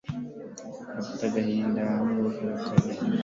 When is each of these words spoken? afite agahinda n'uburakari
afite 0.99 1.21
agahinda 1.29 1.83
n'uburakari 2.03 2.89